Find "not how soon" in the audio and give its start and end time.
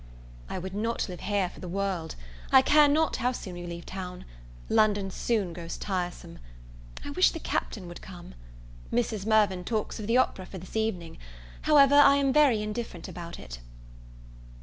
2.87-3.53